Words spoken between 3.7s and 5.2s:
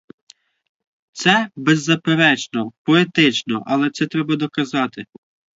це треба доказати.